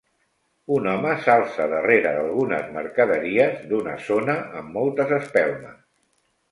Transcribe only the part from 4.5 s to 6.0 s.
amb moltes espelmes.